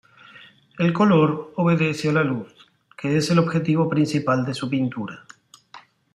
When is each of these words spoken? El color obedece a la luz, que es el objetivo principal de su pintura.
El 0.79 0.93
color 0.93 1.53
obedece 1.57 2.09
a 2.09 2.13
la 2.13 2.23
luz, 2.23 2.47
que 2.97 3.17
es 3.17 3.29
el 3.29 3.37
objetivo 3.37 3.87
principal 3.87 4.43
de 4.47 4.55
su 4.55 4.67
pintura. 4.67 5.27